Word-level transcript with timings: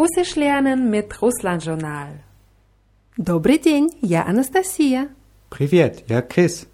Russisch 0.00 0.36
lernen 0.36 0.90
mit 0.90 1.22
Russland 1.22 1.64
Journal. 1.64 2.20
Добрый 3.16 3.58
день, 3.58 3.90
я 4.02 4.24
Anastasia. 4.24 5.08
Привет, 5.48 6.04
я 6.08 6.20
Chris. 6.20 6.66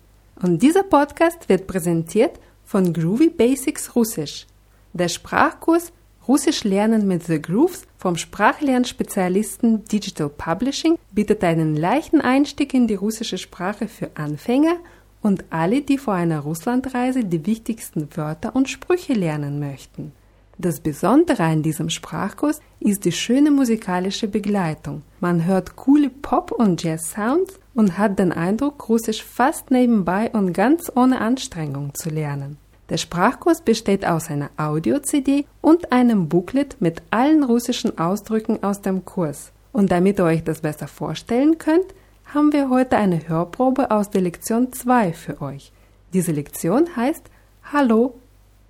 Und 0.43 0.61
dieser 0.61 0.83
Podcast 0.83 1.49
wird 1.49 1.67
präsentiert 1.67 2.41
von 2.64 2.93
Groovy 2.93 3.30
Basics 3.30 3.95
Russisch. 3.95 4.46
Der 4.93 5.09
Sprachkurs 5.09 5.93
Russisch 6.27 6.64
lernen 6.64 7.07
mit 7.07 7.25
The 7.25 7.41
Grooves 7.41 7.82
vom 7.96 8.16
Sprachlernspezialisten 8.16 9.84
Digital 9.84 10.29
Publishing 10.29 10.98
bietet 11.12 11.45
einen 11.45 11.77
leichten 11.77 12.21
Einstieg 12.21 12.75
in 12.75 12.87
die 12.87 12.95
russische 12.95 13.39
Sprache 13.39 13.89
für 13.89 14.11
Anfänger 14.14 14.77
und 15.23 15.45
alle, 15.50 15.82
die 15.82 15.98
vor 15.98 16.14
einer 16.14 16.41
Russlandreise 16.41 17.25
die 17.25 17.46
wichtigsten 17.46 18.09
Wörter 18.16 18.55
und 18.56 18.69
Sprüche 18.69 19.15
lernen 19.15 19.61
möchten. 19.61 20.12
Das 20.59 20.79
Besondere 20.79 21.43
an 21.43 21.61
diesem 21.61 21.91
Sprachkurs 21.91 22.61
ist 22.79 23.05
die 23.05 23.11
schöne 23.11 23.52
musikalische 23.52 24.27
Begleitung. 24.27 25.03
Man 25.20 25.45
hört 25.45 25.75
coole 25.75 26.09
Pop- 26.09 26.52
und 26.52 26.81
Jazz-Sounds 26.81 27.59
und 27.75 27.99
hat 27.99 28.17
den 28.17 28.31
Eindruck, 28.31 28.89
Russisch 28.89 29.23
fast 29.23 29.70
nebenbei 29.70 30.31
und 30.31 30.53
ganz 30.53 30.91
ohne 30.95 31.21
Anstrengung 31.21 31.93
zu 31.93 32.09
lernen. 32.09 32.57
Der 32.89 32.97
Sprachkurs 32.97 33.61
besteht 33.61 34.03
aus 34.03 34.31
einer 34.31 34.49
Audio-CD 34.57 35.45
und 35.61 35.91
einem 35.91 36.27
Booklet 36.27 36.77
mit 36.80 37.03
allen 37.11 37.44
russischen 37.44 37.99
Ausdrücken 37.99 38.63
aus 38.63 38.81
dem 38.81 39.05
Kurs. 39.05 39.52
Und 39.73 39.91
damit 39.91 40.17
ihr 40.17 40.25
euch 40.25 40.44
das 40.44 40.61
besser 40.61 40.88
vorstellen 40.88 41.59
könnt, 41.59 41.94
haben 42.33 42.52
wir 42.52 42.71
heute 42.71 42.97
eine 42.97 43.27
Hörprobe 43.27 43.91
aus 43.91 44.09
der 44.09 44.21
Lektion 44.21 44.73
2 44.73 45.13
für 45.13 45.39
euch. 45.39 45.71
Diese 46.13 46.31
Lektion 46.31 46.95
heißt 46.95 47.25
Hallo, 47.71 48.16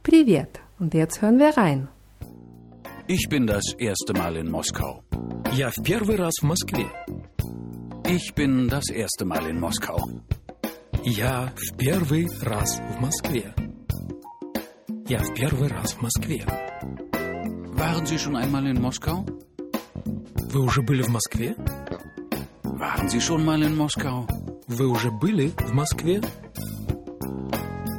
Privet. 0.04 0.60
Und 0.79 0.95
jetzt 0.95 1.23
hören 1.23 1.39
wir 1.39 1.57
rein. 1.57 1.89
Ich 3.07 3.29
bin 3.29 3.47
das 3.47 3.65
erste 3.79 4.13
Mal 4.15 4.37
in 4.37 4.51
Moskau. 4.51 5.03
Я 5.53 5.71
в 5.71 5.83
первый 5.83 6.17
раз 6.17 6.33
в 6.41 6.45
Москве. 6.45 6.87
Ich 8.07 8.35
bin 8.35 8.69
das 8.69 8.91
erste 8.91 9.25
Mal 9.25 9.47
in 9.49 9.61
Moskau. 9.61 9.99
Я 11.05 11.53
в 11.57 11.77
первый 11.77 12.29
раз 12.43 12.81
в 12.81 13.01
Москве. 13.01 13.55
Я 15.09 15.19
в 15.19 15.35
первый 15.35 15.69
раз 15.69 15.95
в 15.95 16.01
Москве. 16.01 16.45
Waren 17.75 18.07
Sie 18.07 18.19
schon 18.19 18.37
einmal 18.37 18.67
in 18.67 18.81
Moskau? 18.81 19.27
Вы 20.53 20.61
уже 20.61 20.83
были 20.83 21.03
в 21.03 21.09
Москве? 21.09 21.57
Waren 22.63 23.09
Sie 23.09 23.21
schon 23.21 23.45
mal 23.45 23.63
in 23.63 23.77
Moskau? 23.77 24.27
Вы 24.69 24.87
уже 24.87 25.11
были 25.11 25.49
в 25.59 25.73
Москве? 25.75 26.21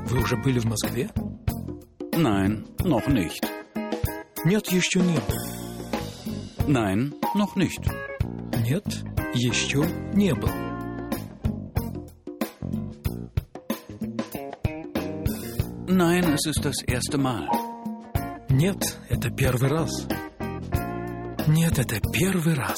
Вы 0.08 0.22
уже 0.22 0.38
были 0.38 0.60
в 0.60 0.66
Москве? 0.66 1.10
Nein, 2.18 2.66
noch 2.84 3.08
nicht. 3.08 3.46
Нет, 4.46 4.68
еще 4.72 5.00
не 5.00 5.16
был. 5.16 6.68
Nein, 6.68 7.14
noch 7.36 7.56
nicht. 7.56 7.82
Нет, 8.64 8.86
еще 9.34 9.86
не 10.14 10.34
был. 10.34 10.50
Nein, 15.88 16.34
es 16.34 16.46
ist 16.46 16.64
das 16.64 16.82
erste 16.88 17.18
Mal. 17.18 17.48
Нет, 18.50 18.98
это 19.10 19.30
первый 19.30 19.70
раз. 19.70 20.08
Нет, 21.48 21.78
это 21.78 22.00
первый 22.12 22.54
раз. 22.56 22.78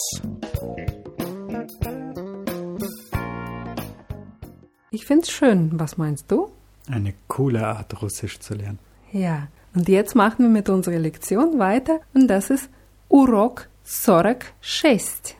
Ich 4.92 5.06
find's 5.06 5.30
schön. 5.30 5.80
Was 5.80 5.98
meinst 5.98 6.32
du? 6.32 6.52
Eine 6.88 7.14
coole 7.28 7.66
Art, 7.68 8.02
Russisch 8.02 8.40
zu 8.40 8.54
lernen. 8.56 8.80
Ja, 9.12 9.48
und 9.74 9.88
jetzt 9.88 10.16
machen 10.16 10.46
wir 10.46 10.50
mit 10.50 10.70
unserer 10.70 11.00
Lektion 11.00 11.60
weiter 11.60 12.00
und 12.14 12.28
das 12.28 12.50
ist 12.50 12.70
Урок 13.10 13.68
46. 13.84 15.38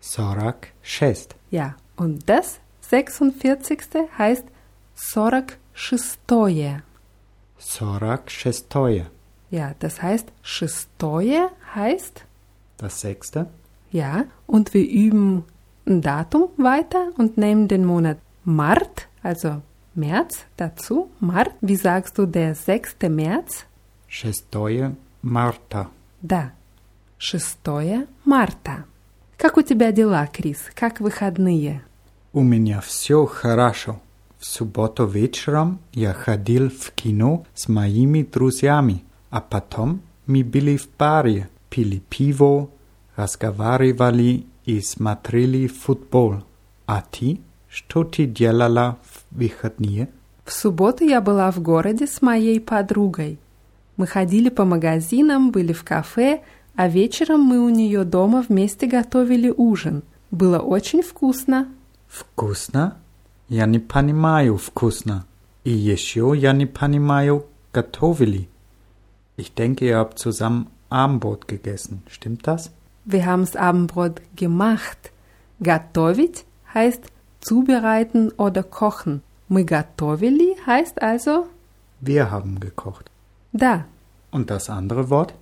Sorak 0.00 0.68
шесть. 0.82 1.36
Ja, 1.50 1.76
und 1.96 2.28
das 2.28 2.60
46. 2.82 3.78
heißt 4.16 4.44
46. 4.94 6.82
Sorak 7.58 8.30
шестое. 8.30 9.06
Ja, 9.50 9.74
das 9.78 10.02
heißt 10.02 10.28
шестое 10.42 11.48
heißt 11.74 12.24
Das 12.76 13.00
sechste. 13.00 13.46
ja 13.90 14.24
und 14.46 14.74
wir 14.74 14.86
üben 14.88 15.44
ein 15.86 16.02
Datum 16.02 16.50
weiter 16.56 17.08
und 17.16 17.38
nehmen 17.38 17.68
den 17.68 17.84
Monat 17.84 18.18
Mart, 18.44 19.08
also 19.22 19.62
März 19.95 20.45
dazu. 20.57 21.09
Mart, 21.19 21.53
wie 21.61 21.75
sagst 21.75 22.17
du 22.17 22.25
der 22.25 22.55
6. 22.55 23.09
März? 23.09 23.65
Шестое 24.07 24.95
марта. 25.21 25.87
Да, 26.21 26.51
6 27.17 27.57
марта. 28.25 28.85
Как 29.37 29.57
у 29.57 29.61
тебя 29.61 29.91
дела, 29.91 30.27
Крис? 30.27 30.59
Как 30.73 30.99
выходные? 30.99 31.83
У 32.31 32.41
меня 32.41 32.81
все 32.81 33.25
хорошо. 33.25 33.99
В 34.39 34.45
субботу 34.45 35.05
вечером 35.05 35.79
я 35.93 36.13
ходил 36.13 36.69
в 36.69 36.91
кино 36.91 37.45
с 37.53 37.67
моими 37.67 38.23
друзьями, 38.23 39.03
а 39.29 39.41
потом 39.41 40.01
мы 40.25 40.43
были 40.43 40.75
в 40.77 40.87
баре, 40.97 41.49
пили 41.69 41.99
пиво, 41.99 42.69
разговаривали 43.15 44.45
и 44.65 44.81
смотрели 44.81 45.67
футбол. 45.67 46.43
А 46.85 47.01
ты? 47.01 47.39
Что 47.69 48.03
ты 48.03 48.25
делала 48.25 48.97
выходные? 49.35 50.09
В 50.45 50.51
субботу 50.51 51.03
я 51.03 51.21
была 51.21 51.51
в 51.51 51.61
городе 51.61 52.07
с 52.07 52.21
моей 52.21 52.59
подругой. 52.59 53.39
Мы 53.95 54.07
ходили 54.07 54.49
по 54.49 54.65
магазинам, 54.65 55.51
были 55.51 55.73
в 55.73 55.83
кафе, 55.83 56.41
а 56.75 56.87
вечером 56.87 57.41
мы 57.41 57.59
у 57.59 57.69
нее 57.69 58.03
дома 58.03 58.43
вместе 58.47 58.87
готовили 58.87 59.53
ужин. 59.55 60.03
Было 60.31 60.59
очень 60.59 61.03
вкусно. 61.03 61.67
Вкусно? 62.07 62.97
Я 63.47 63.65
не 63.65 63.79
понимаю 63.79 64.57
вкусно. 64.57 65.25
И 65.63 65.71
еще 65.71 66.33
я 66.35 66.51
не 66.53 66.65
понимаю 66.65 67.45
готовили. 67.71 68.47
Ich 69.35 69.53
denke, 69.55 69.85
ihr 69.85 69.97
habt 69.97 70.19
zusammen 70.19 70.67
Abendbrot 70.89 71.47
gegessen. 71.47 72.03
Stimmt 72.07 72.47
das? 72.47 72.71
Wir 73.05 73.25
haben's 73.25 73.55
Abendbrot 73.55 74.21
gemacht. 74.35 75.11
Готовить 75.59 76.45
heißt 76.73 77.12
zubereiten 77.42 78.30
oder 78.36 78.62
kochen. 78.62 79.22
Мы 79.48 79.64
готовили 79.64 80.56
heißt 80.66 81.00
also 81.02 81.46
Wir 82.00 82.30
haben 82.30 82.60
gekocht. 82.60 83.10
да. 83.52 83.84
Und 84.30 84.50
das 84.50 84.68
andere 84.68 85.08
Wort? 85.10 85.32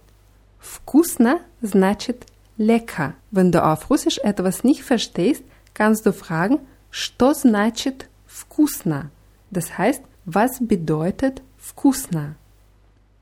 Вкусно 0.60 1.40
значит 1.60 2.26
lecker. 2.56 3.14
Wenn 3.30 3.50
du 3.52 3.62
auf 3.64 3.90
Russisch 3.90 4.18
etwas 4.18 4.62
nicht 4.64 4.82
verstehst, 4.84 5.42
kannst 5.74 6.06
du 6.06 6.12
fragen, 6.12 6.60
что 6.90 7.34
значит 7.34 8.08
вкусно? 8.26 9.10
Das 9.50 9.76
heißt, 9.76 10.02
was 10.24 10.58
bedeutet 10.60 11.42
вкусно? 11.58 12.36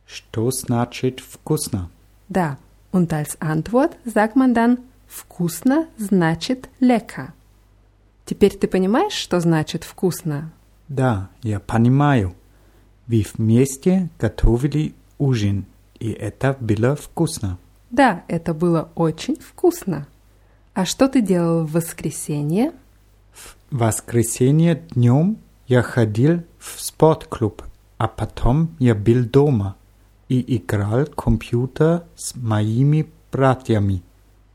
Что 0.06 0.50
значит 0.50 1.21
вкусно? 1.21 1.89
Да. 2.28 2.59
Und 2.93 3.12
als 3.12 3.41
Antwort 3.41 3.97
sagt 4.05 4.37
man 4.37 4.55
dann 4.55 4.78
вкусно 5.09 5.87
значит 5.99 6.69
lecker. 6.78 7.33
Теперь 8.29 8.56
ты 8.56 8.67
понимаешь, 8.67 9.13
что 9.13 9.40
значит 9.40 9.84
вкусно? 9.84 10.51
Да, 10.88 11.29
я 11.41 11.59
понимаю. 11.59 12.35
Вы 13.07 13.25
вместе 13.34 14.12
готовили 14.19 14.94
ужин, 15.17 15.66
и 16.00 16.12
это 16.12 16.56
было 16.59 16.95
вкусно. 16.95 17.57
Да, 17.90 18.23
это 18.28 18.53
было 18.53 18.91
очень 18.94 19.35
вкусно. 19.35 20.06
А 20.75 20.85
что 20.85 21.07
ты 21.07 21.23
делал 21.23 21.66
в 21.66 21.72
воскресенье? 21.72 22.73
В 23.34 23.56
воскресенье 23.72 24.75
днем 24.75 25.38
я 25.67 25.81
ходил 25.81 26.44
в 26.59 26.79
спортклуб, 26.79 27.64
а 27.97 28.08
потом 28.08 28.75
я 28.78 28.93
был 28.93 29.25
дома 29.25 29.75
и 30.28 30.58
играл 30.58 31.08
компьютер 31.08 32.03
с 32.16 32.35
моими 32.35 33.08
братьями. 33.32 34.03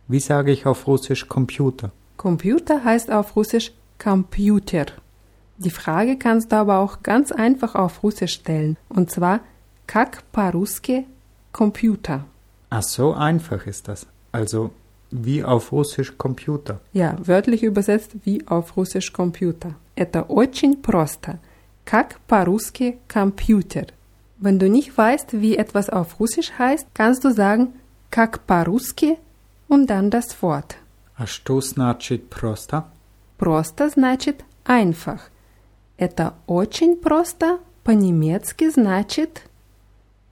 Wie 0.08 0.20
sage 0.20 0.52
ich 0.52 0.64
auf 0.64 0.86
Russisch 0.86 1.26
Computer? 1.26 1.90
Computer 2.17 2.83
heißt 2.83 3.11
auf 3.11 3.35
Russisch 3.35 3.71
Computer. 3.97 4.85
Die 5.57 5.69
Frage 5.69 6.17
kannst 6.17 6.51
du 6.51 6.55
aber 6.55 6.79
auch 6.79 7.03
ganz 7.03 7.31
einfach 7.31 7.75
auf 7.75 8.03
Russisch 8.03 8.33
stellen. 8.33 8.77
Und 8.87 9.11
zwar, 9.11 9.41
как 9.87 10.23
по-русски 10.31 11.05
Computer? 11.51 12.25
Ach, 12.69 12.83
so 12.83 13.13
einfach 13.13 13.65
ist 13.67 13.87
das. 13.87 14.07
Also 14.31 14.71
wie 15.11 15.43
auf 15.43 15.71
Russisch 15.71 16.17
Computer. 16.17 16.79
Ja, 16.93 17.15
wörtlich 17.25 17.63
übersetzt 17.63 18.11
wie 18.23 18.45
auf 18.47 18.77
Russisch 18.77 19.11
Computer. 19.11 19.75
Это 19.95 20.29
очень 20.29 20.81
просто. 20.81 21.39
Как 21.85 22.25
по-русски 22.27 22.97
Computer? 23.11 23.87
Wenn 24.37 24.59
du 24.59 24.69
nicht 24.69 24.97
weißt, 24.97 25.41
wie 25.41 25.57
etwas 25.57 25.89
auf 25.89 26.19
Russisch 26.19 26.53
heißt, 26.57 26.87
kannst 26.93 27.25
du 27.25 27.31
sagen, 27.33 27.73
как 28.11 28.45
по-русски 28.47 29.17
und 29.67 29.89
dann 29.89 30.09
das 30.09 30.41
Wort. 30.41 30.77
А 31.15 31.25
что 31.25 31.61
значит 31.61 32.29
просто? 32.29 32.85
Просто 33.37 33.89
значит 33.89 34.43
einfach. 34.65 35.19
Это 35.97 36.35
очень 36.47 36.95
просто 36.95 37.59
по-немецки 37.83 38.69
значит 38.69 39.43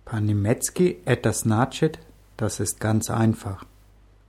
По-немецки 0.06 1.00
это 1.04 1.34
значит, 1.34 2.00
das 2.38 2.62
ist 2.62 2.80
ganz 2.80 3.10
einfach. 3.10 3.66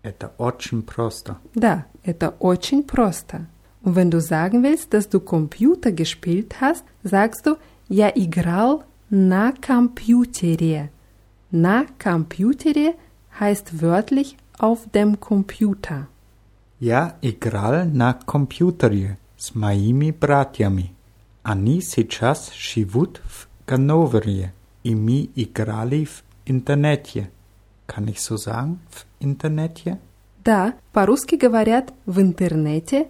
Это 0.03 0.33
очень 0.39 0.83
просто. 0.83 1.37
Да, 1.55 1.87
это 2.03 2.35
очень 2.41 2.83
просто. 2.85 3.47
Und 3.83 3.95
wenn 3.95 4.11
du 4.11 4.21
sagen 4.21 4.65
willst, 4.65 4.93
dass 4.93 5.09
du 5.09 5.21
Computer 5.21 5.93
gespielt 5.93 6.61
hast, 6.61 6.85
sagst 7.05 7.47
du, 7.47 7.57
я 7.89 8.11
играл 8.15 8.83
на 9.09 9.53
компьютере. 9.53 10.91
На 11.51 11.87
компьютере 11.99 12.97
heißt 13.39 13.81
wörtlich 13.81 14.37
auf 14.59 14.81
dem 14.93 15.21
Computer. 15.21 16.09
Я 16.83 17.17
играл 17.23 17.85
на 17.87 18.15
компьютере 18.15 19.19
с 19.37 19.55
моими 19.55 20.11
братьями. 20.11 20.93
Они 21.43 21.81
сейчас 21.81 22.53
живут 22.55 23.21
в 23.25 23.49
Ганновере, 23.67 24.53
и 24.85 24.95
мы 24.95 25.29
играли 25.35 26.05
в 26.05 26.23
интернете. 26.47 27.31
Kann 27.87 28.07
ich 28.07 28.21
so 28.21 28.37
sagen? 28.37 28.79
В 28.91 29.07
интернете? 29.21 29.99
Да, 30.45 30.75
по-русски 30.93 31.35
говорят 31.35 31.93
в 32.07 32.21
интернете 32.21 33.09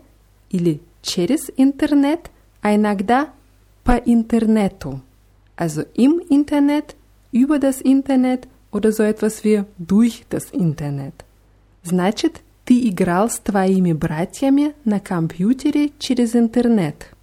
или 0.51 0.81
через 1.03 1.51
интернет, 1.57 2.31
а 2.63 2.75
иногда 2.75 3.31
по 3.85 3.97
интернету. 3.97 5.01
Also 5.57 5.85
im 5.95 6.21
Internet, 6.31 6.95
über 7.33 7.59
das 7.59 7.81
Internet 7.81 8.49
oder 8.71 8.93
so 8.93 9.03
etwas 9.03 9.45
wie 9.45 9.65
durch 9.79 10.25
das 10.31 10.51
Internet. 10.53 11.25
Значит, 11.83 12.41
ты 12.66 12.88
играл 12.88 13.30
с 13.30 13.40
твоими 13.40 13.94
братьями 13.94 14.74
на 14.86 15.00
компьютере 15.00 15.92
через 16.00 16.36
интернет. 16.36 17.14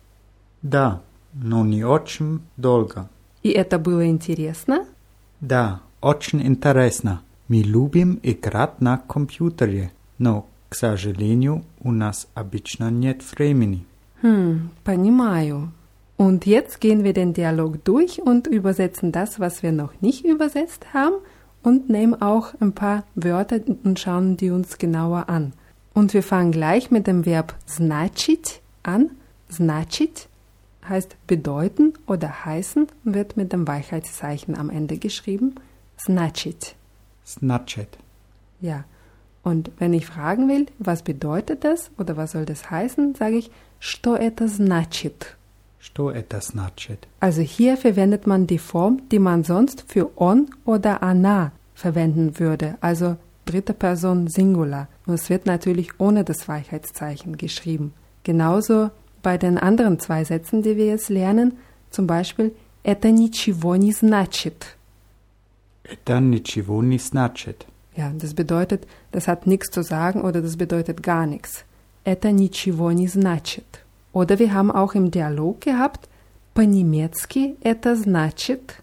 Да, 0.63 1.01
но 1.33 1.65
не 1.65 1.85
очень 1.85 2.41
долго. 2.57 3.09
И 3.43 3.51
это 3.51 3.79
было 3.79 4.07
интересно? 4.07 4.85
Да, 5.41 5.81
очень 6.01 6.43
интересно. 6.43 7.23
Мы 7.49 7.63
любим 7.63 8.21
играть 8.23 8.81
на 8.81 8.99
компьютере, 8.99 9.93
но, 10.19 10.47
к 10.69 10.75
сожалению, 10.75 11.65
у 11.81 11.91
нас 11.91 12.29
обычно 12.35 12.91
нет 12.91 13.23
времени. 13.33 13.85
Hm, 14.23 14.71
понимаю. 14.85 15.73
Und 16.19 16.45
jetzt 16.45 16.83
gehen 16.83 17.03
wir 17.03 17.15
den 17.15 17.33
Dialog 17.33 17.83
durch 17.83 18.21
und 18.21 18.47
übersetzen 18.47 19.11
das, 19.11 19.41
was 19.41 19.63
wir 19.63 19.73
noch 19.73 20.03
nicht 20.03 20.27
übersetzt 20.27 20.93
haben 20.93 21.23
und 21.64 21.90
nehmen 21.90 22.22
auch 22.22 22.54
ein 22.60 22.74
paar 22.74 23.04
Wörter 23.16 23.60
und 23.84 24.00
schauen 24.00 24.38
die 24.38 24.52
uns 24.52 24.78
genauer 24.78 25.30
an. 25.30 25.54
Und 25.94 26.14
wir 26.14 26.24
fangen 26.24 26.52
gleich 26.52 26.92
mit 26.92 27.08
dem 27.08 27.26
Verb 27.26 27.56
значить 27.66 28.62
an. 28.84 29.12
Значить 29.50 30.28
heißt 30.88 31.16
bedeuten 31.28 31.94
oder 32.06 32.46
heißen 32.46 32.88
und 33.04 33.14
wird 33.14 33.38
mit 33.38 33.54
dem 33.54 33.68
Weichheitszeichen 33.68 34.56
am 34.56 34.70
Ende 34.70 34.98
geschrieben. 34.98 35.56
Значить. 35.98 36.76
Значит. 37.24 37.98
Ja. 38.62 38.84
Und 39.42 39.72
wenn 39.78 39.94
ich 39.94 40.06
fragen 40.06 40.50
will, 40.50 40.68
was 40.80 41.04
bedeutet 41.04 41.64
das 41.64 41.92
oder 41.98 42.18
was 42.18 42.32
soll 42.32 42.46
das 42.46 42.70
heißen, 42.70 43.16
sage 43.16 43.38
ich, 43.38 43.52
что 43.80 44.16
это 44.16 44.48
значит. 44.48 45.38
Что 45.80 46.12
это 46.12 46.42
значит? 46.42 47.08
Also 47.20 47.42
hier 47.42 47.78
verwendet 47.78 48.26
man 48.26 48.48
die 48.48 48.58
Form, 48.58 49.02
die 49.12 49.20
man 49.20 49.44
sonst 49.44 49.86
für 49.88 50.10
on 50.20 50.50
oder 50.66 51.04
ana 51.04 51.52
verwenden 51.76 52.40
würde, 52.40 52.76
also 52.82 53.18
dritte 53.46 53.74
Person 53.74 54.28
Singular. 54.28 54.88
Und 55.06 55.14
es 55.14 55.30
wird 55.30 55.46
natürlich 55.46 56.00
ohne 56.00 56.24
das 56.24 56.48
Weichheitszeichen 56.48 57.38
geschrieben. 57.38 57.94
Genauso 58.24 58.90
bei 59.22 59.38
den 59.38 59.58
anderen 59.58 60.00
zwei 60.00 60.24
Sätzen, 60.24 60.64
die 60.64 60.76
wir 60.76 60.88
jetzt 60.88 61.10
lernen, 61.10 61.54
zum 61.92 62.08
Beispiel 62.08 62.52
это 62.84 63.12
ничего 63.12 63.76
не 63.76 63.92
значит. 63.92 64.76
Это 65.84 66.20
ничего 66.20 66.82
не 66.82 66.98
значит. 66.98 67.66
Ja, 67.96 68.12
das 68.14 68.34
bedeutet, 68.34 68.86
das 69.12 69.28
hat 69.28 69.48
nichts 69.48 69.70
zu 69.70 69.84
sagen 69.84 70.22
oder 70.22 70.42
das 70.42 70.58
bedeutet 70.58 71.02
gar 71.02 71.26
nichts. 71.26 71.64
Это 72.04 72.32
ничего 72.32 72.92
не 72.92 73.08
значит. 73.08 73.86
Oder 74.14 74.40
wir 74.40 74.54
haben 74.54 74.72
auch 74.72 74.94
im 74.96 75.12
Dialog 75.12 75.62
gehabt, 75.62 76.08
по-немецки 76.54 77.58
это 77.62 77.96
значит, 77.96 78.82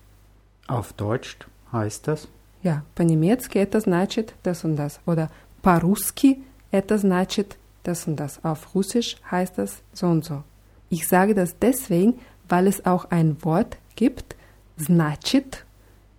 Auf 0.69 0.93
Deutsch 0.93 1.39
heißt 1.73 2.07
das 2.07 2.29
ja, 2.63 2.85
по-немецки 2.95 3.59
это 3.59 3.81
значит 3.81 4.35
das 4.43 4.65
und 4.65 4.77
das. 4.77 5.01
Oder 5.07 5.31
по-русски 5.63 6.43
это 6.71 6.97
значит 6.97 7.57
das 7.83 8.07
und 8.07 8.17
das. 8.17 8.45
Auf 8.45 8.75
Russisch 8.75 9.17
heißt 9.31 9.59
das 9.59 9.83
so 9.93 10.07
und 10.07 10.25
so. 10.25 10.43
Ich 10.89 11.09
sage 11.09 11.35
das 11.35 11.59
deswegen, 11.59 12.15
weil 12.49 12.67
es 12.67 12.87
auch 12.87 13.11
ein 13.11 13.43
Wort 13.45 13.79
gibt, 13.97 14.37
значит. 14.77 15.65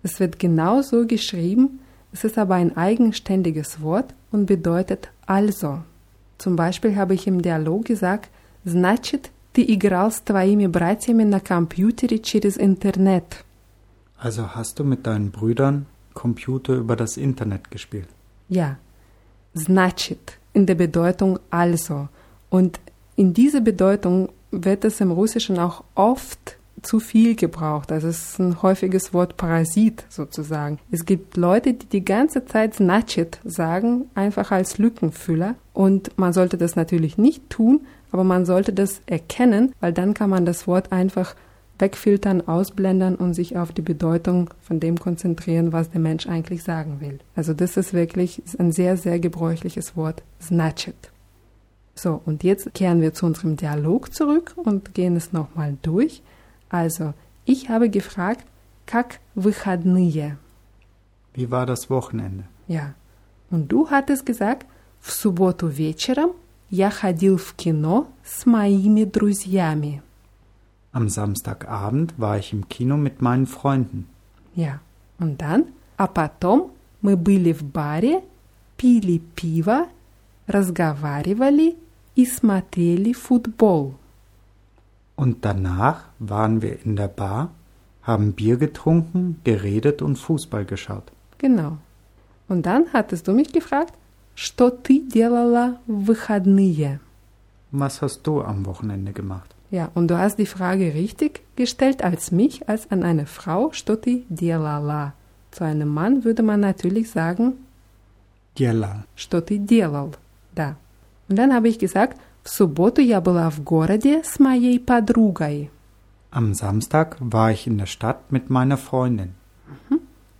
Es 0.02 0.20
wird 0.20 0.38
genau 0.38 0.82
so 0.82 1.06
geschrieben, 1.06 1.80
es 2.12 2.24
ist 2.24 2.36
aber 2.36 2.56
ein 2.56 2.76
eigenständiges 2.76 3.80
Wort 3.80 4.14
und 4.30 4.46
bedeutet 4.46 5.08
also. 5.26 5.78
Zum 6.36 6.56
Beispiel 6.56 6.94
habe 6.96 7.14
ich 7.14 7.26
im 7.26 7.40
Dialog 7.40 7.86
gesagt, 7.86 8.28
значит, 8.64 9.30
ты 9.52 9.62
играл 9.62 10.10
с 10.10 10.20
твоими 10.20 10.66
братьями 10.66 11.24
на 11.24 11.40
компьютере 11.40 12.18
через 12.18 12.58
интернет. 12.58 13.44
Also 14.18 14.54
hast 14.54 14.78
du 14.78 14.84
mit 14.84 15.06
deinen 15.06 15.30
Brüdern 15.30 15.86
Computer 16.14 16.74
über 16.74 16.96
das 16.96 17.16
Internet 17.16 17.70
gespielt? 17.70 18.08
Ja, 18.48 18.78
значит 19.52 20.38
in 20.54 20.66
der 20.66 20.76
Bedeutung 20.76 21.38
also. 21.50 22.08
Und 22.48 22.80
in 23.16 23.34
dieser 23.34 23.60
Bedeutung 23.60 24.30
wird 24.50 24.84
es 24.84 25.00
im 25.00 25.10
Russischen 25.10 25.58
auch 25.58 25.84
oft 25.94 26.56
zu 26.82 27.00
viel 27.00 27.34
gebraucht. 27.34 27.90
Also 27.92 28.08
es 28.08 28.30
ist 28.30 28.38
ein 28.38 28.62
häufiges 28.62 29.12
Wort 29.12 29.36
Parasit 29.36 30.04
sozusagen. 30.08 30.78
Es 30.90 31.04
gibt 31.04 31.36
Leute, 31.36 31.74
die 31.74 31.86
die 31.86 32.04
ganze 32.04 32.44
Zeit 32.44 32.74
значит 32.74 33.40
sagen, 33.44 34.10
einfach 34.14 34.52
als 34.52 34.78
Lückenfüller. 34.78 35.54
Und 35.72 36.16
man 36.18 36.32
sollte 36.32 36.56
das 36.58 36.76
natürlich 36.76 37.18
nicht 37.18 37.48
tun, 37.50 37.86
aber 38.12 38.24
man 38.24 38.46
sollte 38.46 38.72
das 38.72 39.00
erkennen, 39.06 39.74
weil 39.80 39.92
dann 39.92 40.14
kann 40.14 40.30
man 40.30 40.46
das 40.46 40.66
Wort 40.66 40.92
einfach 40.92 41.34
wegfiltern, 41.78 42.46
ausblenden 42.46 43.16
und 43.16 43.34
sich 43.34 43.56
auf 43.56 43.72
die 43.72 43.82
Bedeutung 43.82 44.50
von 44.62 44.78
dem 44.78 44.98
konzentrieren, 44.98 45.72
was 45.72 45.90
der 45.90 46.00
Mensch 46.00 46.26
eigentlich 46.28 46.62
sagen 46.62 47.00
will. 47.00 47.18
Also 47.34 47.52
das 47.52 47.76
ist 47.76 47.92
wirklich 47.92 48.42
ein 48.58 48.70
sehr, 48.70 48.96
sehr 48.96 49.18
gebräuchliches 49.18 49.96
Wort, 49.96 50.22
значит. 50.38 50.94
So, 51.96 52.20
und 52.24 52.42
jetzt 52.44 52.74
kehren 52.74 53.00
wir 53.00 53.14
zu 53.14 53.26
unserem 53.26 53.56
Dialog 53.56 54.14
zurück 54.14 54.54
und 54.56 54.94
gehen 54.94 55.16
es 55.16 55.32
nochmal 55.32 55.76
durch. 55.82 56.22
Also, 56.68 57.14
ich 57.44 57.68
habe 57.68 57.88
gefragt, 57.88 58.44
как 58.86 59.20
выходные? 59.34 60.36
Wie 61.34 61.50
war 61.50 61.66
das 61.66 61.90
Wochenende? 61.90 62.44
Ja. 62.66 62.94
Und 63.50 63.70
du 63.70 63.90
hattest 63.90 64.26
gesagt, 64.26 64.66
в 65.00 65.12
субботу 65.12 65.68
вечером 65.68 66.30
я 66.70 66.90
ходил 66.90 67.36
в 67.36 67.54
кино 67.54 68.08
с 68.24 68.46
моими 68.46 69.04
друзьями. 69.04 70.02
Am 70.92 71.08
Samstagabend 71.08 72.14
war 72.18 72.38
ich 72.38 72.52
im 72.52 72.68
Kino 72.68 72.96
mit 72.96 73.20
meinen 73.20 73.46
Freunden. 73.46 74.06
Ja. 74.54 74.80
Und 75.18 75.40
dann, 75.42 75.66
а 75.96 76.06
потом 76.06 76.70
мы 77.02 77.16
были 77.16 77.52
в 77.52 77.62
баре, 77.64 78.22
пили 78.76 79.18
пиво, 79.34 79.86
разговаривали 80.46 81.76
и 82.16 82.26
смотрели 82.26 83.12
футбол. 83.12 83.94
Und 85.16 85.44
danach 85.44 86.08
waren 86.18 86.60
wir 86.62 86.84
in 86.84 86.96
der 86.96 87.08
Bar, 87.08 87.50
haben 88.02 88.32
Bier 88.32 88.56
getrunken, 88.56 89.40
geredet 89.44 90.02
und 90.02 90.16
Fußball 90.16 90.64
geschaut. 90.64 91.04
Genau. 91.38 91.78
Und 92.48 92.66
dann 92.66 92.86
hattest 92.92 93.28
du 93.28 93.32
mich 93.32 93.52
gefragt, 93.52 93.94
что 94.38 94.70
ты 94.70 95.00
делала 95.00 95.78
в 95.86 96.04
выходные? 96.04 97.00
Was 97.72 98.00
hast 98.02 98.22
du 98.26 98.40
am 98.40 98.64
Wochenende 98.66 99.12
gemacht? 99.12 99.50
Ja, 99.70 99.90
und 99.94 100.08
du 100.08 100.16
hast 100.18 100.38
die 100.38 100.46
Frage 100.46 100.94
richtig 100.94 101.42
gestellt 101.56 102.02
als 102.02 102.30
mich, 102.30 102.68
als 102.68 102.90
an 102.90 103.02
eine 103.02 103.26
Frau, 103.26 103.72
что 103.72 103.96
ты 103.96 104.24
делала? 104.28 105.14
Zu 105.50 105.64
einem 105.64 105.88
Mann 105.88 106.24
würde 106.24 106.42
man 106.42 106.60
natürlich 106.60 107.10
sagen, 107.10 107.54
Делал. 108.56 109.04
что 109.16 109.40
ты 109.40 109.58
делал? 109.58 110.14
Да. 110.54 110.76
Und 111.28 111.36
dann 111.36 111.52
habe 111.52 111.68
ich 111.68 111.78
gesagt, 111.78 112.18
в 112.44 112.50
субботу 112.50 113.00
я 113.00 113.20
была 113.20 113.50
в 113.50 113.60
городе 113.62 114.22
с 114.22 114.38
моей 114.38 114.78
подругой. 114.78 115.70
Am 116.30 116.52
Samstag 116.54 117.16
war 117.20 117.50
ich 117.52 117.66
in 117.66 117.78
der 117.78 117.86
Stadt 117.86 118.30
mit 118.30 118.50
meiner 118.50 118.76
Freundin. 118.76 119.34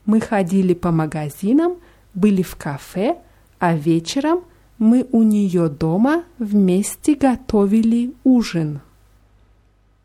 Мы 0.06 0.20
ходили 0.20 0.74
по 0.74 0.90
магазинам, 0.90 1.76
были 2.14 2.42
в 2.42 2.56
кафе, 2.56 3.16
а 3.58 3.74
вечером 3.74 4.40
мы 4.78 5.06
у 5.12 5.22
нее 5.22 5.68
дома 5.68 6.24
вместе 6.38 7.14
готовили 7.14 8.12
ужин. 8.24 8.80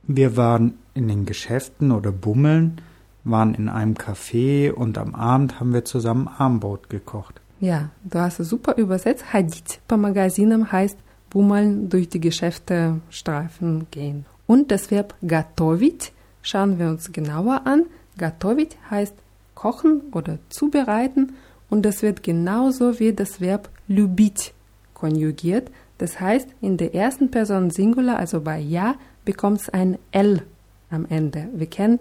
Wir 0.07 0.35
waren 0.37 0.73
in 0.93 1.07
den 1.07 1.25
Geschäften 1.25 1.91
oder 1.91 2.11
Bummeln, 2.11 2.81
waren 3.23 3.53
in 3.53 3.69
einem 3.69 3.93
Café 3.93 4.71
und 4.71 4.97
am 4.97 5.13
Abend 5.13 5.59
haben 5.59 5.73
wir 5.73 5.85
zusammen 5.85 6.27
Armbrot 6.27 6.89
gekocht. 6.89 7.41
Ja, 7.59 7.89
du 8.03 8.19
hast 8.19 8.39
es 8.39 8.49
super 8.49 8.77
übersetzt. 8.77 9.25
Ходить 9.31 9.79
по 9.87 9.97
магазинам 9.97 10.71
heißt 10.71 10.97
bummeln, 11.29 11.89
durch 11.89 12.09
die 12.09 12.21
Geschäfte 12.21 13.01
streifen, 13.09 13.87
gehen. 13.91 14.25
Und 14.47 14.71
das 14.71 14.89
Verb 14.89 15.13
готовить 15.21 16.13
schauen 16.41 16.79
wir 16.79 16.87
uns 16.87 17.11
genauer 17.11 17.61
an. 17.65 17.85
Готовить 18.17 18.77
heißt 18.89 19.13
kochen 19.53 20.01
oder 20.13 20.39
zubereiten 20.49 21.33
und 21.73 21.83
das 21.83 22.01
wird 22.01 22.23
genauso 22.23 22.99
wie 22.99 23.13
das 23.13 23.41
Verb 23.41 23.69
любить 23.87 24.53
konjugiert. 24.93 25.69
Das 25.97 26.19
heißt, 26.19 26.47
in 26.61 26.77
der 26.77 26.95
ersten 26.95 27.29
Person 27.31 27.71
Singular, 27.71 28.17
also 28.17 28.41
bei 28.41 28.59
ja, 28.59 28.95
bekommt 29.25 29.61
es 29.61 29.69
ein 29.69 29.97
L 30.11 30.43
am 30.89 31.05
Ende. 31.09 31.47
Wir 31.53 31.67
kennen 31.67 31.99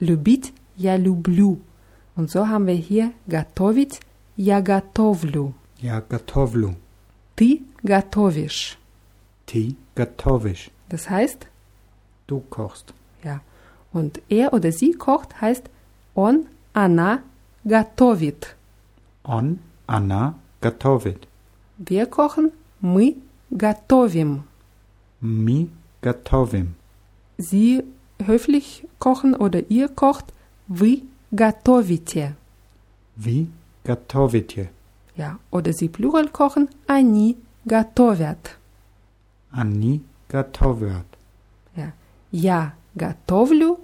любить, 0.00 0.52
я 0.76 0.96
люблю. 0.96 1.60
Und 2.16 2.30
so 2.30 2.48
haben 2.48 2.66
wir 2.66 2.74
hier 2.74 3.12
готовить, 3.28 4.00
я 4.36 4.60
готовлю. 4.60 5.54
Ja 5.80 6.00
готовлю. 6.00 6.74
Ты 7.36 7.62
готовишь. 7.82 8.78
Ти 9.46 9.76
готовишь. 9.94 10.70
Das 10.88 11.08
heißt, 11.10 11.46
Du 12.26 12.40
kochst. 12.50 12.92
ja. 13.22 13.40
Und 13.92 14.20
er 14.28 14.52
oder 14.52 14.72
sie 14.72 14.92
kocht 14.92 15.40
heißt 15.40 15.64
он, 16.14 16.46
она 16.72 17.22
готовит. 17.64 18.56
On, 19.24 19.58
она 19.86 20.34
готовит. 20.60 21.26
Wir 21.78 22.06
kochen, 22.06 22.52
мы 22.80 23.16
готовим. 23.50 24.44
Mi 25.20 25.68
готовим. 26.02 26.74
Sie 27.38 27.82
höflich 28.18 28.86
kochen 28.98 29.34
oder 29.34 29.70
ihr 29.70 29.88
kocht, 29.88 30.32
вы 30.68 31.02
готовите. 31.30 32.34
Ви 33.16 33.48
готовите. 33.84 34.70
Ja, 35.16 35.38
oder 35.50 35.72
sie 35.72 35.88
plural 35.88 36.28
kochen, 36.28 36.68
они 36.86 37.36
готовят. 37.64 38.56
Они 39.50 40.02
готовят. 40.28 41.06
Ja. 41.74 41.92
Я 42.30 42.74
готовлю, 42.94 43.78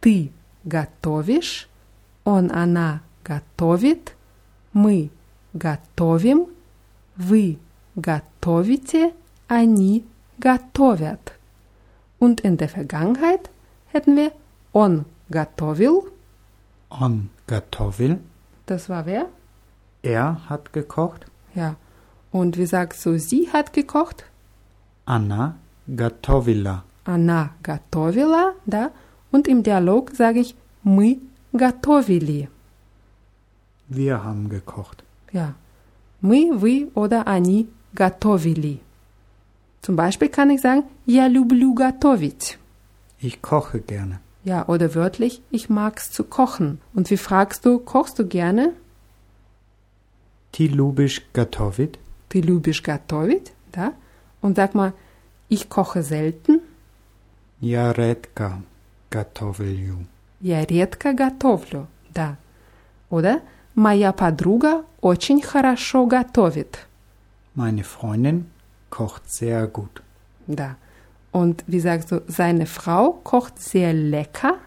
ты 0.00 0.30
готовишь, 0.64 1.68
он, 2.24 2.50
она 2.52 3.02
готовит, 3.24 4.14
мы 4.76 5.10
готовим, 5.52 6.46
вы 7.16 7.58
готовите, 7.94 9.12
они 9.48 10.04
готовят. 10.38 11.32
Und 12.18 12.40
in 12.40 12.56
der 12.56 12.68
Vergangenheit 12.68 13.50
hätten 13.92 14.16
wir 14.16 14.32
он 14.72 15.04
готовил, 15.28 16.08
On 16.90 17.30
готовил. 17.46 18.18
das 18.66 18.88
war 18.88 19.06
wer? 19.06 19.26
Er 20.02 20.48
hat 20.48 20.72
gekocht. 20.72 21.26
Ja. 21.54 21.76
Und 22.30 22.56
wie 22.56 22.66
sagst 22.66 23.04
du, 23.04 23.18
sie 23.18 23.50
hat 23.52 23.72
gekocht? 23.72 24.24
Anna 25.04 25.56
готовила. 25.86 26.84
Она 27.04 27.50
готовила, 27.62 28.54
да? 28.66 28.90
Und 29.30 29.48
im 29.48 29.62
Dialog 29.62 30.10
sage 30.14 30.40
ich 30.40 30.54
мы 30.84 31.18
готовили. 31.52 32.48
Wir 33.88 34.24
haben 34.24 34.48
gekocht. 34.48 35.04
Ja. 35.32 35.54
Мы, 36.20 36.52
вы 36.54 36.90
oder 36.94 37.26
они 37.26 37.68
готовили. 37.94 38.80
Zum 39.82 39.96
Beispiel 39.96 40.28
kann 40.28 40.50
ich 40.50 40.60
sagen, 40.60 40.84
я 41.06 41.26
люблю 41.28 41.74
готовить. 41.74 42.58
Ich 43.18 43.42
koche 43.42 43.80
gerne. 43.80 44.20
Ja, 44.44 44.68
oder 44.68 44.94
wörtlich, 44.94 45.42
ich 45.50 45.68
mag's 45.68 46.10
zu 46.10 46.24
kochen. 46.24 46.80
Und 46.94 47.10
wie 47.10 47.16
fragst 47.16 47.64
du, 47.64 47.78
kochst 47.78 48.18
du 48.18 48.26
gerne? 48.26 48.72
Ти 50.52 50.68
любиш 50.68 51.22
готовить? 51.32 51.98
Ты 52.28 52.40
любишь 52.40 52.82
готовить, 52.82 53.52
да? 53.72 53.94
Und 54.40 54.56
sag 54.56 54.74
mal, 54.74 54.92
ich 55.48 55.68
koche 55.68 56.02
selten. 56.02 56.60
Я 57.60 57.92
редко 57.92 58.62
готовлю. 59.10 60.06
Я 60.40 60.64
редко 60.64 61.12
готовлю, 61.14 61.86
да. 62.12 62.36
Oder 63.10 63.40
моя 63.76 64.12
подруга 64.12 64.84
очень 65.00 65.42
хорошо 65.42 66.06
готовит. 66.06 66.86
Meine 67.54 67.84
Freundin 67.84 68.46
kocht 68.90 69.30
sehr 69.30 69.66
gut. 69.66 70.02
Да. 70.46 70.76
Und 71.32 71.64
wie 71.66 71.80
sagst 71.80 72.10
du, 72.12 72.22
seine 72.28 72.66
Frau 72.66 73.12
kocht 73.12 73.58
sehr 73.60 73.92
lecker? 73.92 74.58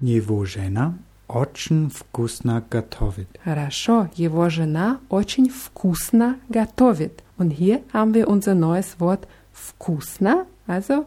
Его 0.00 0.44
жена 0.44 0.94
очень 1.28 1.90
вкусно 1.90 2.62
готовит. 2.70 3.28
Хорошо, 3.44 4.08
его 4.14 4.48
жена 4.48 5.00
очень 5.08 5.48
вкусно 5.50 6.38
готовит. 6.48 7.22
Und 7.38 7.50
hier 7.50 7.82
haben 7.92 8.14
wir 8.14 8.28
unser 8.28 8.54
neues 8.54 8.98
Wort 9.00 9.26
вкусно, 9.52 10.46
also 10.66 11.06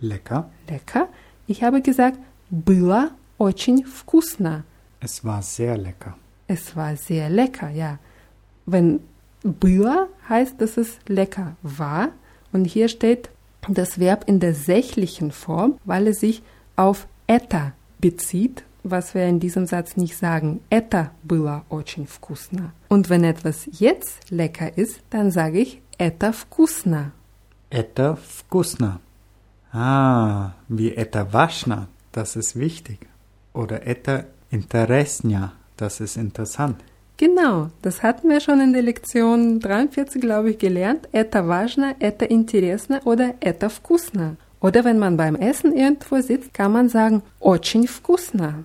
Lecker. 0.00 0.50
lecker. 0.68 1.08
Ich 1.46 1.62
habe 1.62 1.80
gesagt, 1.80 2.18
было 2.50 3.10
очень 3.38 3.84
вкусно. 3.84 4.64
Es 5.00 5.24
war 5.24 5.42
sehr 5.42 5.76
lecker. 5.76 6.14
Es 6.50 6.76
war 6.76 6.96
sehr 6.96 7.28
lecker, 7.28 7.70
ja. 7.70 7.98
Wenn 8.66 9.00
было 9.46 10.08
heißt, 10.28 10.60
dass 10.60 10.76
es 10.76 10.98
lecker 11.06 11.56
war. 11.62 12.08
Und 12.52 12.64
hier 12.64 12.88
steht 12.88 13.30
das 13.68 13.98
Verb 13.98 14.24
in 14.26 14.40
der 14.40 14.54
sächlichen 14.54 15.32
Form, 15.32 15.78
weil 15.84 16.08
es 16.08 16.20
sich 16.20 16.42
auf 16.76 17.06
это 17.26 17.72
bezieht, 17.98 18.64
was 18.82 19.14
wir 19.14 19.26
in 19.26 19.40
diesem 19.40 19.66
Satz 19.66 19.96
nicht 19.96 20.16
sagen. 20.16 20.60
Это 20.70 21.10
было 21.24 21.64
очень 21.68 22.06
вкусно. 22.06 22.72
Und 22.88 23.08
wenn 23.08 23.24
etwas 23.24 23.68
jetzt 23.72 24.30
lecker 24.30 24.76
ist, 24.76 25.00
dann 25.10 25.30
sage 25.30 25.58
ich 25.60 25.80
это 25.98 26.32
вкусно. 26.32 27.12
Это 27.70 28.16
вкусно. 28.16 29.00
Ah, 29.72 30.52
wie 30.68 30.94
это 30.94 31.24
важно, 31.32 31.88
das 32.12 32.36
ist 32.36 32.56
wichtig. 32.56 33.08
Oder 33.52 33.82
это 33.82 34.26
интересно, 34.50 35.52
das 35.80 36.00
ist 36.00 36.16
interessant. 36.16 36.76
Genau, 37.18 37.70
das 37.80 38.02
hatten 38.02 38.28
wir 38.28 38.40
schon 38.40 38.60
in 38.60 38.72
der 38.74 38.82
Lektion 38.82 39.60
43, 39.60 40.20
glaube 40.20 40.50
ich, 40.50 40.58
gelernt. 40.58 41.08
Это 41.12 41.46
важно, 41.46 41.96
это 41.98 42.26
интересно 42.26 43.00
oder 43.04 43.34
это 43.40 43.70
вкусно. 43.70 44.36
Oder 44.60 44.84
wenn 44.84 44.98
man 44.98 45.16
beim 45.16 45.36
Essen 45.36 45.72
irgendwo 45.72 46.20
sitzt, 46.20 46.52
kann 46.52 46.72
man 46.72 46.88
sagen 46.88 47.22
очень 47.40 47.86
вкусно. 47.86 48.64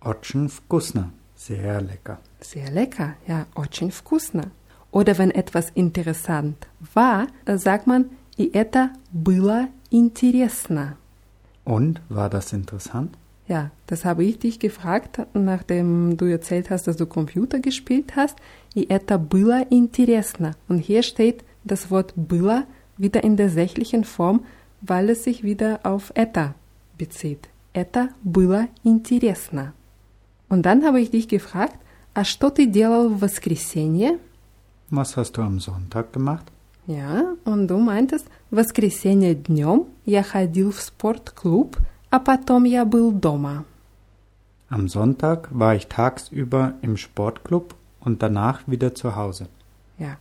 Очень 0.00 0.48
вкусно. 0.48 1.10
Sehr 1.34 1.80
lecker. 1.80 2.18
Sehr 2.40 2.70
lecker, 2.70 3.14
ja, 3.26 3.46
очень 3.54 3.90
вкусно. 3.90 4.50
Oder 4.92 5.18
wenn 5.18 5.30
etwas 5.30 5.70
interessant 5.74 6.68
war, 6.94 7.26
dann 7.44 7.58
sagt 7.58 7.86
man 7.86 8.10
и 8.36 8.50
это 8.52 8.90
было 9.12 9.68
интересно. 9.90 10.96
Und 11.64 12.00
war 12.08 12.30
das 12.30 12.52
interessant? 12.52 13.16
Ja, 13.50 13.70
das 13.86 14.04
habe 14.04 14.24
ich 14.24 14.38
dich 14.40 14.58
gefragt, 14.58 15.20
nachdem 15.34 16.16
du 16.16 16.24
erzählt 16.24 16.68
hast, 16.70 16.88
dass 16.88 16.96
du 16.96 17.06
Computer 17.06 17.60
gespielt 17.60 18.16
hast. 18.16 18.36
И 18.74 18.84
это 18.84 19.18
было 19.18 19.64
интересно. 19.70 20.54
Und 20.68 20.80
hier 20.80 21.02
steht 21.02 21.44
das 21.64 21.90
Wort 21.90 22.12
было 22.16 22.64
wieder 22.96 23.22
in 23.22 23.36
der 23.36 23.50
sächlichen 23.50 24.04
Form, 24.04 24.44
weil 24.80 25.10
es 25.10 25.24
sich 25.24 25.42
wieder 25.44 25.80
auf 25.84 26.12
это 26.14 26.54
bezieht. 26.98 27.48
Это 27.72 28.08
было 28.22 28.68
интересно. 28.82 29.74
Und 30.48 30.62
dann 30.62 30.84
habe 30.84 31.00
ich 31.00 31.10
dich 31.10 31.28
gefragt, 31.28 31.76
а 32.14 32.24
что 32.24 32.50
ты 32.50 32.66
делал 32.66 33.10
в 33.10 33.20
воскресенье? 33.20 34.18
Was 34.90 35.16
hast 35.16 35.36
du 35.36 35.42
am 35.42 35.58
Sonntag 35.60 36.12
gemacht? 36.12 36.46
Ja, 36.86 37.34
und 37.44 37.66
du 37.68 37.78
meintest, 37.78 38.26
в 38.50 38.56
воскресенье 38.56 39.34
днем 39.34 39.86
я 40.04 40.22
ходил 40.22 40.70
в 40.70 40.80
спортклуб, 40.80 41.76
а 42.10 42.18
потом 42.18 42.64
я 42.64 42.84
был 42.84 43.12
дома. 43.12 43.64
Am 44.68 44.88
Sonntag 44.88 45.48
war 45.52 45.74
ich 45.76 45.86
tagsüber 45.86 46.74
im 46.82 46.96
Sportclub 46.96 47.74
und 48.00 48.22
danach 48.22 48.60
wieder 48.66 48.94
zu 48.94 49.14
Hause. 49.16 49.46
Ja. 49.98 50.16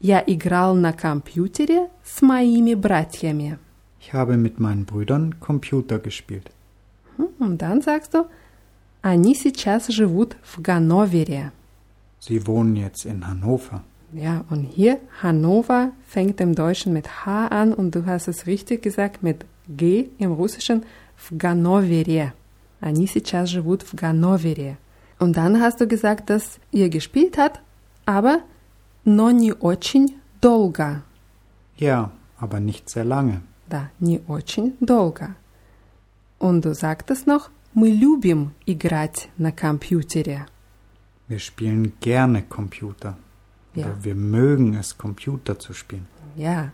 Я 0.00 0.22
играл 0.26 0.74
на 0.74 0.92
компьютере 0.92 1.88
с 2.02 2.22
моими 2.22 2.74
братьями. 2.74 3.58
Ich 4.00 4.12
habe 4.12 4.36
mit 4.36 4.58
meinen 4.58 4.84
Brüdern 4.84 5.38
Computer 5.38 6.00
gespielt. 6.00 6.50
Hm, 7.16 7.28
Und 7.38 7.62
dann 7.62 7.80
sagst 7.82 8.14
du, 8.14 8.26
они 9.00 9.34
сейчас 9.36 9.86
живут 9.92 10.36
в 10.42 10.60
Ганновере. 10.60 11.52
Sie 12.18 12.46
wohnen 12.46 12.74
jetzt 12.76 13.04
in 13.04 13.26
Hannover. 13.26 13.82
Ja, 14.12 14.44
und 14.50 14.64
hier 14.64 14.98
Hannover 15.22 15.92
fängt 16.06 16.40
im 16.40 16.54
Deutschen 16.54 16.92
mit 16.92 17.24
H 17.24 17.46
an 17.48 17.72
und 17.72 17.94
du 17.94 18.04
hast 18.06 18.26
es 18.28 18.46
richtig 18.46 18.82
gesagt 18.82 19.22
mit 19.22 19.44
G 19.68 20.10
im 20.18 20.32
Russischen 20.32 20.84
в 21.16 21.36
Ганновере. 21.36 22.32
Они 22.80 23.06
сейчас 23.06 23.50
живут 23.50 23.82
в 23.82 23.94
Ганновере. 23.94 24.76
Und 25.18 25.36
dann 25.36 25.60
hast 25.60 25.80
du 25.80 25.86
gesagt, 25.86 26.30
dass 26.30 26.58
ihr 26.72 26.88
gespielt 26.88 27.38
hat, 27.38 27.60
aber 28.06 28.40
но 29.04 29.30
не 29.30 29.52
очень 29.52 30.16
долго. 30.40 31.02
Ja, 31.76 32.10
aber 32.38 32.60
nicht 32.60 32.88
sehr 32.90 33.04
lange. 33.04 33.42
Да, 33.68 33.90
не 34.00 34.20
очень 34.26 34.74
долго. 34.80 35.34
Und 36.38 36.64
du 36.64 36.74
sagtest 36.74 37.26
noch, 37.26 37.50
мы 37.74 37.88
любим 37.90 38.52
играть 38.66 39.28
на 39.38 39.52
компьютере. 39.52 40.46
Wir 41.28 41.38
spielen 41.38 41.92
gerne 42.00 42.42
Computer. 42.42 43.16
Ja. 43.74 43.86
Oder 43.86 44.04
wir 44.04 44.14
mögen 44.14 44.74
es, 44.74 44.98
Computer 44.98 45.58
zu 45.58 45.72
spielen. 45.72 46.06
Ja. 46.36 46.72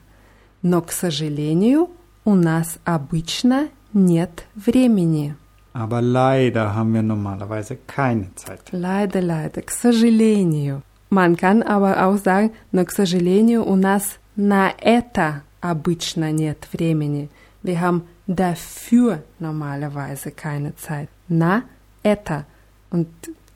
Но, 0.62 0.82
к 0.82 0.90
сожалению, 0.90 1.90
у 2.25 2.35
нас 2.35 2.79
обычно 2.85 3.69
нет 3.93 4.45
времени. 4.55 5.35
Aber 5.73 6.01
leider 6.01 6.75
haben 6.75 6.93
wir 6.93 7.01
normalerweise 7.01 7.77
keine 7.87 8.35
Zeit. 8.35 8.71
Leider, 8.71 9.21
leider, 9.21 9.61
к 9.63 9.71
сожалению. 9.71 10.83
Man 11.09 11.35
kann 11.35 11.63
aber 11.63 12.05
auch 12.05 12.17
sagen, 12.17 12.51
но, 12.71 12.85
к 12.85 12.91
сожалению, 12.91 13.65
у 13.65 13.75
нас 13.75 14.19
на 14.35 14.71
это 14.79 15.41
обычно 15.61 16.31
нет 16.31 16.67
времени. 16.71 17.29
Wir 17.63 17.81
haben 17.81 18.03
dafür 18.27 19.23
normalerweise 19.39 20.31
keine 20.31 20.75
Zeit. 20.75 21.09
На 21.27 21.63
это. 22.03 22.45
Und 22.91 23.07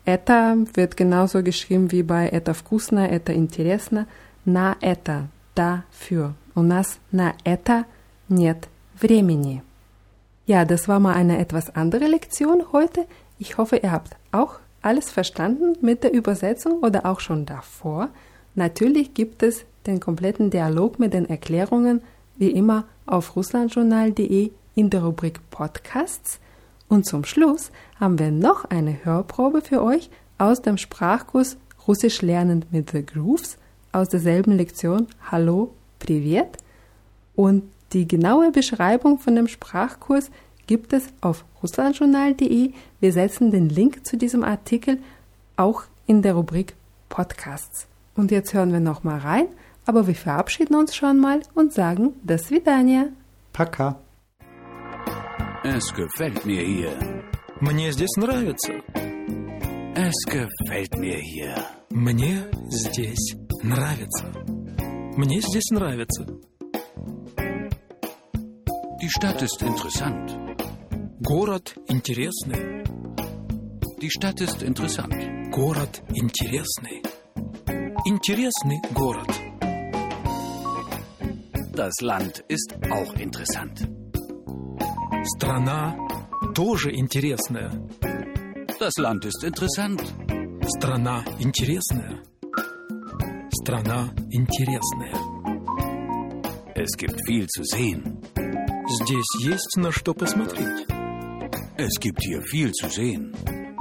это 0.04 0.56
wird 0.74 0.96
genauso 0.96 1.42
geschrieben 1.42 1.92
wie 1.92 2.02
bei 2.02 2.28
это 2.28 2.54
вкусно, 2.54 3.00
это 3.00 3.34
интересно. 3.34 4.06
На 4.44 4.76
это. 4.80 5.28
Dafür. 5.54 6.34
У 6.54 6.62
нас 6.62 6.98
на 7.12 7.34
это 7.44 7.84
нет 8.29 8.67
времени. 8.99 9.61
Ja, 10.45 10.65
das 10.65 10.87
war 10.87 10.99
mal 10.99 11.13
eine 11.13 11.37
etwas 11.39 11.75
andere 11.75 12.05
Lektion 12.07 12.63
heute. 12.73 13.05
Ich 13.39 13.57
hoffe, 13.57 13.77
ihr 13.77 13.91
habt 13.91 14.15
auch 14.31 14.59
alles 14.81 15.09
verstanden 15.09 15.77
mit 15.81 16.03
der 16.03 16.13
Übersetzung 16.13 16.79
oder 16.79 17.05
auch 17.05 17.21
schon 17.21 17.45
davor. 17.45 18.09
Natürlich 18.55 19.13
gibt 19.13 19.41
es 19.41 19.65
den 19.87 19.99
kompletten 19.99 20.49
Dialog 20.49 20.99
mit 20.99 21.13
den 21.13 21.29
Erklärungen 21.29 22.01
wie 22.35 22.51
immer 22.51 22.85
auf 23.05 23.35
russlandjournal.de 23.35 24.51
in 24.75 24.89
der 24.89 25.03
Rubrik 25.03 25.39
Podcasts. 25.49 26.39
Und 26.89 27.05
zum 27.05 27.23
Schluss 27.23 27.71
haben 27.99 28.19
wir 28.19 28.31
noch 28.31 28.65
eine 28.65 29.05
Hörprobe 29.05 29.61
für 29.61 29.81
euch 29.81 30.09
aus 30.37 30.61
dem 30.61 30.77
Sprachkurs 30.77 31.57
Russisch 31.87 32.21
lernen 32.21 32.65
mit 32.71 32.91
The 32.91 33.05
Grooves 33.05 33.57
aus 33.91 34.09
derselben 34.09 34.53
Lektion 34.57 35.07
Hallo, 35.31 35.73
Privet. 35.99 36.57
Und 37.35 37.63
die 37.93 38.07
genaue 38.07 38.51
Beschreibung 38.51 39.19
von 39.19 39.35
dem 39.35 39.47
Sprachkurs 39.47 40.31
gibt 40.67 40.93
es 40.93 41.07
auf 41.21 41.45
russlandjournal.de. 41.61 42.71
Wir 42.99 43.13
setzen 43.13 43.51
den 43.51 43.69
Link 43.69 44.05
zu 44.05 44.17
diesem 44.17 44.43
Artikel 44.43 44.99
auch 45.55 45.83
in 46.07 46.21
der 46.21 46.33
Rubrik 46.33 46.75
Podcasts. 47.09 47.87
Und 48.15 48.31
jetzt 48.31 48.53
hören 48.53 48.71
wir 48.71 48.79
noch 48.79 49.03
mal 49.03 49.19
rein, 49.19 49.47
aber 49.85 50.07
wir 50.07 50.15
verabschieden 50.15 50.75
uns 50.75 50.95
schon 50.95 51.19
mal 51.19 51.41
und 51.53 51.73
sagen 51.73 52.13
До 52.23 52.37
свидания. 52.37 53.11
Paka. 53.51 53.99
Es 55.63 55.93
gefällt 55.93 56.45
mir 56.45 56.61
hier. 56.61 56.91
Мне 57.61 57.91
здесь 57.91 58.15
нравится. 58.17 58.73
Es 59.95 60.15
gefällt 60.25 60.97
mir 60.97 61.17
hier. 61.17 61.55
Мне 61.91 62.49
здесь 62.69 63.35
нравится. 63.63 64.25
Мне 65.15 65.39
здесь 65.41 65.69
нравится. 65.71 66.25
Die 69.01 69.09
Stadt 69.09 69.41
ist 69.41 69.61
interessant. 69.61 70.37
Город 71.21 71.75
интересный. 71.87 72.83
Die 74.01 74.09
Stadt 74.09 74.41
ist 74.41 74.61
interessant. 74.63 75.51
Город 75.51 76.01
интересный. 76.13 77.01
Интересный 78.05 78.81
город. 78.93 79.29
Das 81.73 81.93
Land 82.01 82.43
ist 82.47 82.75
auch 82.91 83.13
interessant. 83.15 83.87
Страна 85.35 85.95
тоже 86.53 86.91
интересная. 86.91 87.71
Das 88.79 88.93
Land 88.97 89.25
ist 89.25 89.43
interessant. 89.43 90.01
Страна 90.77 91.23
интересная. 91.39 92.21
Страна 93.63 94.13
интересная. 94.29 95.13
Es 96.75 96.97
gibt 96.97 97.19
viel 97.25 97.47
zu 97.47 97.63
sehen. 97.63 98.19
Здесь 99.00 99.46
есть 99.46 99.76
на 99.76 99.92
что 99.92 100.12
посмотреть. 100.12 100.86
Es 101.76 102.00
gibt 102.00 102.20
hier 102.20 102.42
viel 102.42 102.72
zu 102.72 102.88
sehen. 102.90 103.32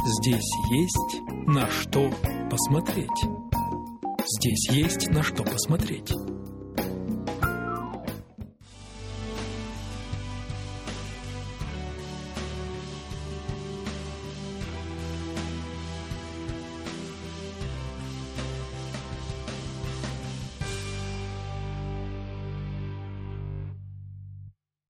Здесь 0.05 0.47
есть 0.69 1.21
на 1.47 1.67
что 1.71 2.11
посмотреть. 2.51 3.09
Здесь 4.27 4.69
есть 4.69 5.09
на 5.09 5.23
что 5.23 5.43
посмотреть. 5.43 6.13